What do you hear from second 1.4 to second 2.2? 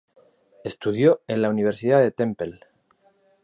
la Universidad de